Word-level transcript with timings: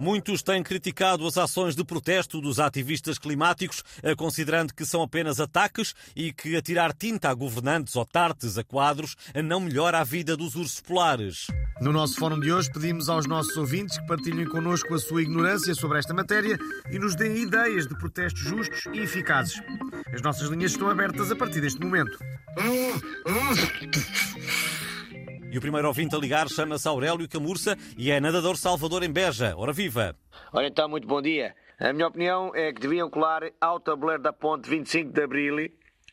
Muitos 0.00 0.42
têm 0.42 0.62
criticado 0.62 1.26
as 1.26 1.36
ações 1.36 1.76
de 1.76 1.84
protesto 1.84 2.40
dos 2.40 2.58
ativistas 2.58 3.18
climáticos, 3.18 3.84
considerando 4.16 4.72
que 4.72 4.86
são 4.86 5.02
apenas 5.02 5.38
ataques 5.38 5.94
e 6.16 6.32
que 6.32 6.56
atirar 6.56 6.94
tinta 6.94 7.28
a 7.28 7.34
governantes 7.34 7.94
ou 7.96 8.06
tartes 8.06 8.56
a 8.56 8.64
quadros 8.64 9.14
não 9.44 9.60
melhora 9.60 9.98
a 9.98 10.04
vida 10.04 10.38
dos 10.38 10.54
ursos 10.54 10.80
polares. 10.80 11.48
No 11.82 11.92
nosso 11.92 12.16
fórum 12.16 12.40
de 12.40 12.50
hoje, 12.50 12.72
pedimos 12.72 13.10
aos 13.10 13.26
nossos 13.26 13.54
ouvintes 13.58 13.98
que 13.98 14.06
partilhem 14.06 14.46
connosco 14.46 14.94
a 14.94 14.98
sua 14.98 15.20
ignorância 15.20 15.74
sobre 15.74 15.98
esta 15.98 16.14
matéria 16.14 16.58
e 16.90 16.98
nos 16.98 17.14
deem 17.14 17.42
ideias 17.42 17.86
de 17.86 17.94
protestos 17.98 18.40
justos 18.40 18.86
e 18.94 19.00
eficazes. 19.00 19.60
As 20.14 20.22
nossas 20.22 20.48
linhas 20.48 20.72
estão 20.72 20.88
abertas 20.88 21.30
a 21.30 21.36
partir 21.36 21.60
deste 21.60 21.78
momento. 21.78 22.18
E 25.52 25.58
o 25.58 25.60
primeiro 25.60 25.88
ouvinte 25.88 26.14
a 26.14 26.18
ligar 26.18 26.48
chama-se 26.48 26.86
Aurélio 26.86 27.28
Camurça 27.28 27.76
e 27.98 28.10
é 28.12 28.20
nadador 28.20 28.56
Salvador 28.56 29.02
em 29.02 29.10
Beja. 29.10 29.52
Ora 29.56 29.72
viva! 29.72 30.16
Ora 30.52 30.68
então, 30.68 30.88
muito 30.88 31.08
bom 31.08 31.20
dia. 31.20 31.56
A 31.80 31.92
minha 31.92 32.06
opinião 32.06 32.54
é 32.54 32.72
que 32.72 32.80
deviam 32.80 33.10
colar 33.10 33.42
ao 33.60 33.80
tabuleiro 33.80 34.22
da 34.22 34.32
ponte 34.32 34.70
25 34.70 35.12
de 35.12 35.22
Abril 35.22 35.70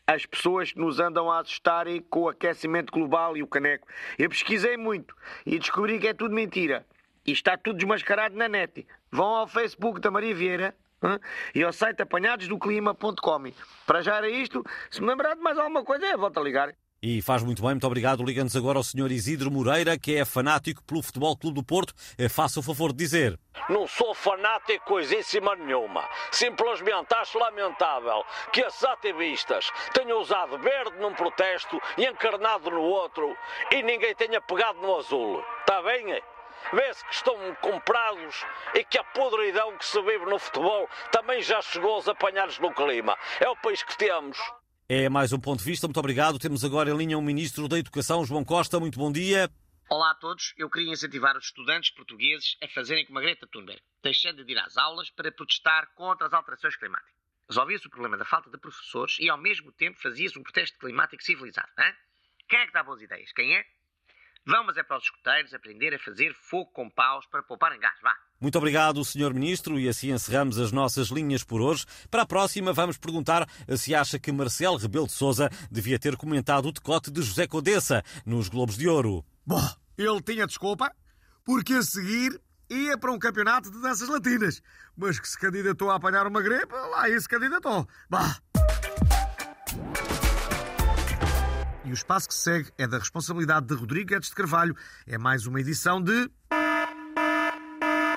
as 0.08 0.26
pessoas 0.26 0.72
que 0.72 0.80
nos 0.80 1.00
andam 1.00 1.30
a 1.30 1.42
assustarem 1.42 2.02
com 2.02 2.22
o 2.22 2.30
aquecimento 2.30 2.92
global 2.92 3.38
e 3.38 3.44
o 3.44 3.48
caneco. 3.48 3.88
Eu 4.18 4.30
pesquisei 4.30 4.76
muito 4.76 5.14
e 5.46 5.60
descobri 5.60 6.00
que 6.00 6.08
é 6.08 6.14
tudo 6.14 6.34
mentira. 6.34 6.84
E 7.26 7.32
está 7.32 7.58
tudo 7.58 7.78
desmascarado 7.78 8.36
na 8.36 8.48
net. 8.48 8.88
Vão 9.12 9.36
ao 9.36 9.48
Facebook 9.48 10.00
da 10.00 10.10
Maria 10.10 10.34
Vieira 10.34 10.74
hein, 11.04 11.20
e 11.54 11.62
ao 11.62 11.74
site 11.74 12.02
apanhadosdoclima.com. 12.02 13.52
Para 13.86 14.02
já 14.02 14.16
era 14.16 14.30
isto. 14.30 14.64
Se 14.90 15.02
me 15.02 15.08
lembrar 15.08 15.36
de 15.36 15.42
mais 15.42 15.60
alguma 15.60 15.84
coisa, 15.84 16.06
eu 16.06 16.18
volto 16.18 16.40
a 16.40 16.44
ligar. 16.44 16.74
E 17.02 17.22
faz 17.22 17.44
muito 17.44 17.62
bem, 17.62 17.72
muito 17.72 17.86
obrigado. 17.86 18.24
Ligando-nos 18.24 18.56
agora 18.56 18.80
ao 18.80 18.84
Sr. 18.84 19.12
Isidro 19.12 19.52
Moreira, 19.52 20.00
que 20.00 20.16
é 20.16 20.26
fanático 20.26 20.84
pelo 20.84 21.04
Futebol 21.04 21.38
Clube 21.38 21.56
do 21.56 21.64
Porto. 21.64 21.94
Eh, 22.18 22.28
Faça 22.28 22.60
o 22.60 22.64
favor 22.64 22.92
de 22.92 22.98
dizer. 22.98 23.40
Não 23.70 23.88
sou 23.88 24.16
fanático 24.16 24.84
coisíssima 24.86 25.56
nenhuma. 25.56 26.04
Simplesmente 26.32 27.14
acho 27.14 27.38
lamentável 27.38 28.24
que 28.52 28.62
esses 28.62 28.84
ativistas 28.84 29.70
tenham 29.94 30.20
usado 30.20 30.58
verde 30.58 30.98
num 31.00 31.14
protesto 31.14 31.80
e 31.98 32.06
encarnado 32.06 32.72
no 32.72 32.82
outro 32.82 33.36
e 33.72 33.84
ninguém 33.84 34.16
tenha 34.16 34.42
pegado 34.42 34.80
no 34.82 34.98
azul. 34.98 35.44
Está 35.60 35.82
bem? 35.84 36.20
Vê-se 36.74 37.06
que 37.06 37.14
estão 37.14 37.36
comprados 37.62 38.44
e 38.74 38.84
que 38.84 38.98
a 38.98 39.04
podridão 39.04 39.78
que 39.78 39.86
se 39.86 40.02
vive 40.02 40.26
no 40.26 40.40
futebol 40.40 40.90
também 41.12 41.42
já 41.44 41.62
chegou 41.62 41.94
aos 41.94 42.08
apanhados 42.08 42.58
no 42.58 42.74
clima. 42.74 43.16
É 43.40 43.48
o 43.48 43.56
país 43.56 43.84
que 43.84 43.96
temos. 43.98 44.38
É 44.90 45.10
mais 45.10 45.34
um 45.34 45.40
ponto 45.40 45.60
de 45.60 45.66
vista. 45.66 45.86
Muito 45.86 46.00
obrigado. 46.00 46.40
Temos 46.40 46.64
agora 46.64 46.90
em 46.90 46.96
linha 46.96 47.18
o 47.18 47.22
Ministro 47.22 47.68
da 47.68 47.78
Educação, 47.78 48.24
João 48.24 48.46
Costa. 48.46 48.80
Muito 48.80 48.98
bom 48.98 49.12
dia. 49.12 49.52
Olá 49.90 50.12
a 50.12 50.16
todos. 50.16 50.54
Eu 50.58 50.70
queria 50.70 50.94
incentivar 50.94 51.36
os 51.36 51.48
estudantes 51.48 51.92
portugueses 51.92 52.56
a 52.64 52.70
fazerem 52.70 53.06
como 53.06 53.20
a 53.20 53.22
Greta 53.22 53.46
Thunberg, 53.48 53.82
deixando 54.02 54.46
de 54.46 54.54
ir 54.54 54.58
às 54.58 54.78
aulas 54.78 55.10
para 55.10 55.30
protestar 55.30 55.94
contra 55.94 56.28
as 56.28 56.32
alterações 56.32 56.78
climáticas. 56.78 57.12
Resolvia-se 57.50 57.86
o 57.86 57.90
problema 57.90 58.16
da 58.16 58.24
falta 58.24 58.50
de 58.50 58.58
professores 58.58 59.18
e, 59.20 59.30
ao 59.30 59.38
mesmo 59.38 59.74
tempo, 59.74 60.00
fazia-se 60.00 60.40
um 60.40 60.44
protesto 60.44 60.80
climático 60.80 61.22
civilizado. 61.22 61.68
Hein? 61.78 61.94
Quem 62.48 62.60
é 62.60 62.68
que 62.68 62.72
dá 62.72 62.82
boas 62.82 63.02
ideias? 63.02 63.30
Quem 63.34 63.58
é? 63.58 63.66
Vão, 64.48 64.64
mas 64.64 64.78
é 64.78 64.84
para 64.84 64.98
os 64.98 65.04
escuteiros 65.04 65.54
aprender 65.54 65.94
a 65.94 66.00
fazer 66.00 66.34
fogo 66.34 66.72
com 66.72 66.90
paus 66.90 67.26
para 67.26 67.44
pouparem 67.44 67.78
gás. 67.82 68.00
Vá. 68.02 68.14
Muito 68.40 68.58
obrigado, 68.58 69.04
Sr. 69.04 69.34
Ministro, 69.34 69.78
e 69.78 69.90
assim 69.90 70.14
encerramos 70.14 70.58
as 70.58 70.72
nossas 70.72 71.10
linhas 71.10 71.44
por 71.44 71.60
hoje. 71.60 71.86
Para 72.10 72.22
a 72.22 72.26
próxima, 72.26 72.72
vamos 72.72 72.98
perguntar 72.98 73.46
se 73.76 73.94
acha 73.94 74.18
que 74.18 74.32
Marcelo 74.32 74.78
Rebelo 74.78 75.06
de 75.06 75.12
Sousa 75.12 75.50
devia 75.70 76.00
ter 76.00 76.16
comentado 76.16 76.70
o 76.70 76.72
decote 76.72 77.12
de 77.12 77.22
José 77.22 77.46
Condessa 77.46 78.02
nos 78.26 78.48
Globos 78.48 78.78
de 78.78 78.88
Ouro. 78.88 79.26
Bom, 79.46 79.68
ele 79.98 80.22
tinha 80.22 80.48
desculpa, 80.48 80.96
porque 81.44 81.74
a 81.74 81.82
seguir 81.82 82.40
ia 82.70 82.98
para 82.98 83.12
um 83.12 83.20
campeonato 83.20 83.70
de 83.70 83.82
danças 83.82 84.08
latinas. 84.08 84.62
Mas 84.96 85.20
que 85.20 85.28
se 85.28 85.38
candidatou 85.38 85.92
a 85.92 85.96
apanhar 85.96 86.26
uma 86.26 86.42
gripe, 86.42 86.74
lá 86.74 87.10
ia 87.10 87.20
se 87.20 87.28
candidatou. 87.28 87.86
Bah! 88.10 88.38
E 91.88 91.92
o 91.92 91.94
espaço 91.94 92.28
que 92.28 92.34
segue 92.34 92.70
é 92.78 92.86
da 92.86 93.00
responsabilidade 93.00 93.66
de 93.66 93.74
Rodrigo 93.74 94.10
Guedes 94.10 94.28
de 94.28 94.36
Carvalho. 94.36 94.76
É 95.06 95.18
mais 95.18 95.48
uma 95.48 95.62
edição 95.62 96.04
de. 96.04 96.30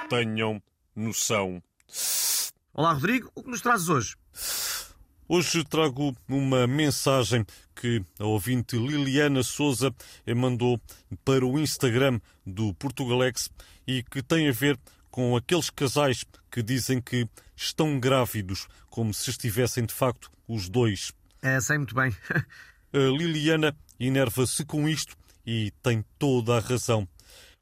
Tenham 0.08 0.60
noção. 0.97 1.62
Olá, 2.75 2.92
Rodrigo, 2.92 3.30
o 3.32 3.44
que 3.44 3.48
nos 3.48 3.60
trazes 3.60 3.88
hoje? 3.88 4.16
Hoje 5.28 5.62
trago 5.62 6.12
uma 6.26 6.66
mensagem 6.66 7.47
que 7.72 8.04
a 8.19 8.25
ouvinte 8.25 8.76
Liliana 8.76 9.44
Souza 9.44 9.94
mandou 10.36 10.80
para 11.25 11.47
o 11.47 11.56
Instagram 11.56 12.19
do 12.44 12.75
Portugalex 12.75 13.48
e 13.86 14.03
que 14.03 14.20
tem 14.20 14.48
a 14.48 14.53
ver 14.53 14.76
com 15.12 15.36
aqueles 15.36 15.70
casais 15.70 16.25
que 16.50 16.60
dizem 16.60 17.00
que 17.00 17.25
estão 17.54 18.00
grávidos, 18.00 18.66
como 18.88 19.14
se 19.14 19.30
estivessem 19.30 19.86
de 19.86 19.94
facto 19.94 20.28
os 20.48 20.69
dois. 20.69 21.12
É, 21.41 21.60
sei 21.60 21.78
muito 21.78 21.94
bem. 21.94 22.12
Liliana 22.93 23.77
enerva-se 23.99 24.65
com 24.65 24.89
isto 24.89 25.17
e 25.47 25.73
tem 25.83 26.05
toda 26.19 26.56
a 26.56 26.61
razão. 26.61 27.09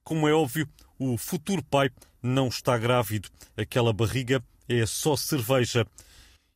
Como 0.03 0.27
é 0.29 0.33
óbvio, 0.33 0.69
o 0.99 1.17
futuro 1.17 1.63
pai 1.63 1.91
não 2.23 2.49
está 2.49 2.77
grávido. 2.79 3.29
Aquela 3.57 3.93
barriga 3.93 4.43
é 4.69 4.85
só 4.87 5.17
cerveja. 5.17 5.87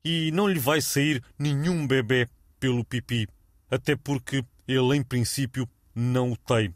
E 0.05 0.31
não 0.33 0.49
lhe 0.49 0.59
vai 0.59 0.81
sair 0.81 1.23
nenhum 1.39 1.87
bebê 1.87 2.29
pelo 2.59 2.85
pipi. 2.85 3.29
Até 3.71 3.95
porque 3.97 4.45
ele, 4.67 4.97
em 4.97 5.03
princípio, 5.03 5.69
não 5.95 6.33
o 6.33 6.37
tem. 6.37 6.75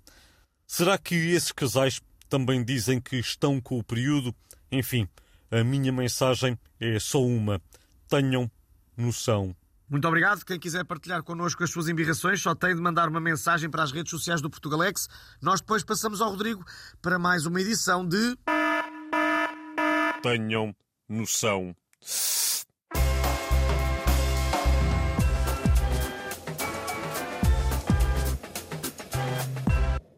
Será 0.66 0.98
que 0.98 1.14
esses 1.14 1.52
casais 1.52 2.00
também 2.28 2.64
dizem 2.64 3.00
que 3.00 3.16
estão 3.16 3.60
com 3.60 3.78
o 3.78 3.84
período? 3.84 4.34
Enfim, 4.70 5.08
a 5.50 5.62
minha 5.62 5.92
mensagem 5.92 6.58
é 6.80 6.98
só 6.98 7.22
uma. 7.22 7.60
Tenham 8.08 8.50
noção. 8.96 9.54
Muito 9.88 10.06
obrigado. 10.08 10.44
Quem 10.44 10.58
quiser 10.58 10.84
partilhar 10.84 11.22
connosco 11.22 11.62
as 11.62 11.70
suas 11.70 11.88
embirrações 11.88 12.42
só 12.42 12.54
tem 12.54 12.74
de 12.74 12.80
mandar 12.80 13.08
uma 13.08 13.20
mensagem 13.20 13.70
para 13.70 13.82
as 13.82 13.92
redes 13.92 14.10
sociais 14.10 14.40
do 14.40 14.50
Portugalex. 14.50 15.08
Nós 15.40 15.60
depois 15.60 15.84
passamos 15.84 16.20
ao 16.20 16.30
Rodrigo 16.30 16.64
para 17.00 17.18
mais 17.18 17.46
uma 17.46 17.60
edição 17.60 18.06
de. 18.06 18.36
Tenham 20.22 20.74
noção. 21.08 21.74